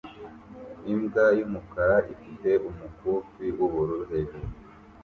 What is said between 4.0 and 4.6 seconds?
hejuru